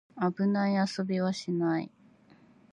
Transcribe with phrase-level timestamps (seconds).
[0.17, 1.91] 危ない遊びはしない